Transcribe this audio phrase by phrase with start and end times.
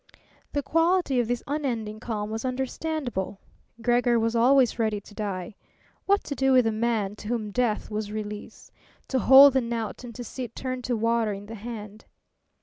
[0.53, 3.37] The quality of this unending calm was understandable:
[3.83, 5.53] Gregor was always ready to die.
[6.07, 8.71] What to do with a man to whom death was release?
[9.09, 12.05] To hold the knout and to see it turn to water in the hand!